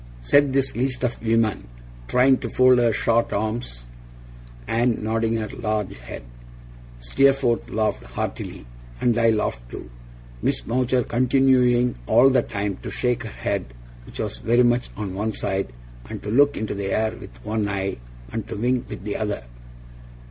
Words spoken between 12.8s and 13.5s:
shake her